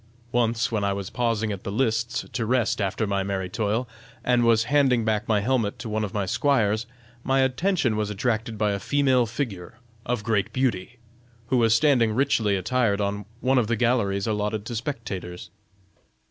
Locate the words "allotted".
14.25-14.65